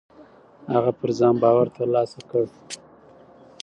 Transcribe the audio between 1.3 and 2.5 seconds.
باور ترلاسه کړ.